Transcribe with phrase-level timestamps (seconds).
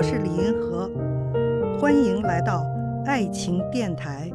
[0.00, 0.90] 我是李银河，
[1.78, 2.64] 欢迎来到
[3.04, 4.30] 爱情电台。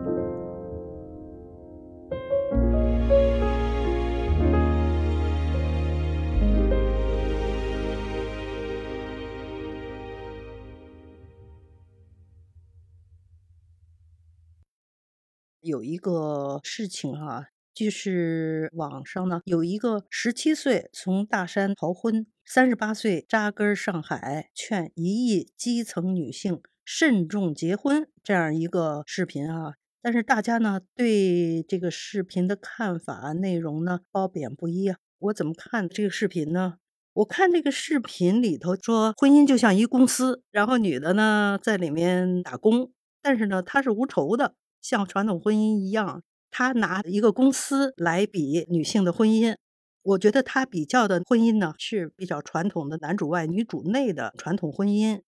[15.61, 29.73] 有一个事情哈、就是网上呢有一个十七岁从大山逃婚，三十八岁扎根上海，劝一亿基层女性慎重结婚这样一个视频啊。
[30.01, 34.97] 但是大家呢对这个视频的看法内容呢褒贬不一啊。
[35.19, 36.75] 我怎么看这个视频呢？
[37.13, 46.21] 我看这个视频里头说，婚姻就像一公司，然后女的呢在里面打工，但是呢她是无酬的，像传统婚姻一样，
[46.57, 49.57] 他拿一个公司来比女性的婚姻。
[50.03, 55.19] 我觉得他比较的婚姻呢是比较传统的男主外女主内的传统婚姻，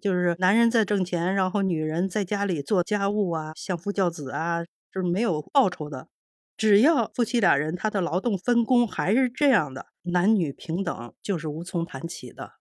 [0.00, 6.08] 就是男人在挣钱，然后女人在家里做家务啊，相夫教子啊，就是没有报酬的。
[6.56, 12.52] 只要夫妻俩人他的劳动分工还是这样的，男女平等就是无从谈起的。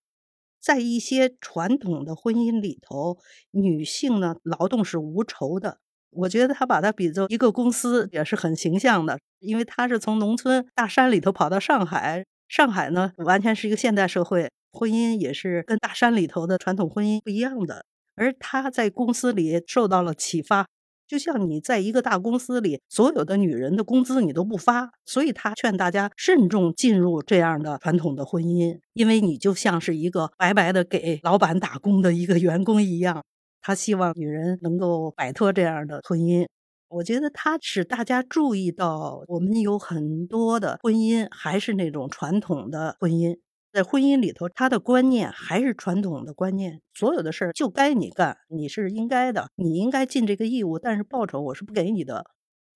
[0.59, 3.17] 在一些传统的婚姻里头，
[3.51, 5.79] 女性呢劳动是无酬的。
[6.11, 17.85] 我觉得他把它比作一个公司也是很形象的，因为他是从农村大山里头跑到上海，上海呢完全是一个现代社会，婚姻也是跟大山里头的传统婚姻不一样的。
[18.15, 20.67] 而他在公司里受到了启发，
[21.07, 33.23] 就像你在一个大公司里，所有的女人的工资你都不发，所以他劝大家慎重进入这样的传统的婚姻，因为你就像是一个白白的给老板打工的一个员工一样。
[33.61, 36.47] 他希望女人能够摆脱这样的婚姻。
[36.87, 43.37] 我觉得他使大家注意到，我们有很多的婚姻还是那种传统的婚姻，
[43.71, 52.25] 在婚姻里头，他的观念还是传统的观念，所有的事儿就该你干，你是应该的，你应该尽这个义务，但是报酬我是不给你的。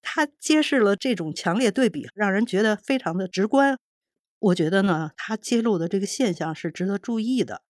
[0.03, 3.79] 他揭示了这种强烈对比，让人觉得非常的直观。
[4.37, 7.61] 我觉得呢，他揭露的这个现象是值得注意的。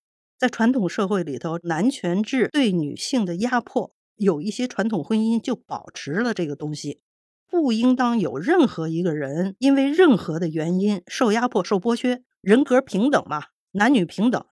[0.43, 6.99] 在传统社会里头，男权制对女性的压迫，有一些传统婚姻就保持了这个东西。
[7.49, 12.23] 不应当有任何一个人因为任何的原因受压迫、受剥削。
[12.41, 14.45] 人格平等嘛，男女平等。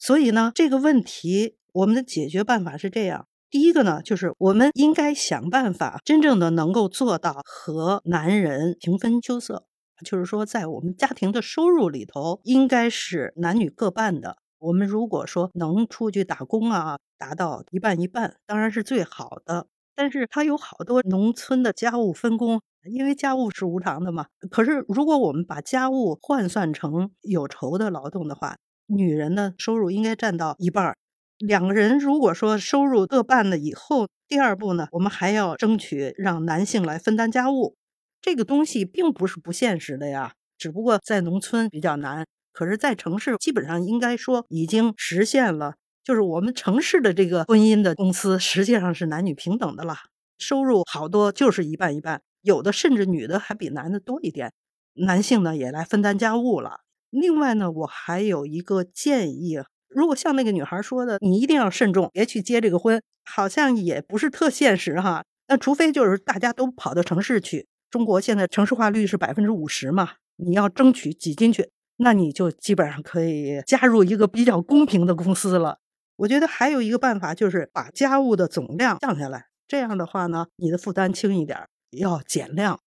[0.00, 9.68] 所以呢，这个问题我们的解决办法是这样：第一个呢，就是我们应该想办法真正的能够做到和男人平分秋色，
[10.04, 14.38] 就是说，在我们家庭的收入里头，应该是男女各半的。
[14.58, 19.66] 我们如果说能出去打工啊，达到一半一半，当然是最好的。
[19.94, 24.26] 但是它有好多农村的家务分工，因为家务是无偿的嘛。
[24.50, 28.56] 可是如果我们把家务换算成有酬的劳动的话，
[28.86, 30.96] 女人的收入应该占到一半儿。
[31.38, 37.74] 两个人如果说收入各半了以后，第二步呢，我们还要争取让男性来分担家务。
[38.20, 42.26] 这个东西并不是不现实的呀，只不过在农村比较难。
[42.56, 49.94] 可是，在城市基本上应该说已经实现了，就是我们城市的这个婚姻的公司实际上是男女平等的了，
[50.38, 54.54] 收入好多就是一半一半，有的甚至女的还比男的多一点，
[54.94, 56.80] 男性呢也来分担家务了。
[57.10, 65.22] 另外呢，我还有一个建议，如果像那个女孩说的，你一定要慎重，别去结这个婚，好像也不是特现实哈。
[65.48, 71.70] 那除非就是大家都跑到城市去，中国现在城市化率是百分之五十嘛，你要争取挤进去。
[71.98, 75.78] 那你就基本上可以加入一个比较公平的公司了。
[76.16, 79.46] 我觉得还有一个办法，就是把家务的总量降下来。
[79.68, 81.58] 这样的话呢，你的负担轻一点，
[81.90, 82.78] 要减量。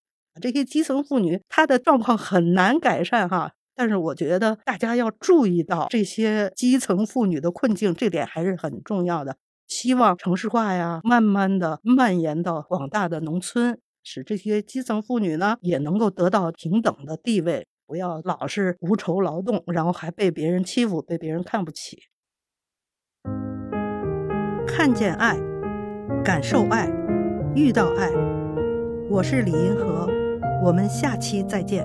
[0.41, 9.35] 这些基层妇女她的状况很难改善哈，但是我觉得大家要注意到这些基层妇女的困境，这点还是很重要的。
[9.67, 17.67] 希望城市化呀，慢慢的蔓延到广大的农村，使这些基层妇女呢也能够得到平等的地位。
[17.89, 22.03] 不要老是无酬劳动，然后还被别人欺负，被别人看不起。
[24.67, 25.35] 看见爱，
[26.23, 26.87] 感受爱，
[27.55, 28.11] 遇到爱。
[29.09, 30.07] 我是李银河，
[30.63, 31.83] 我们下期再见。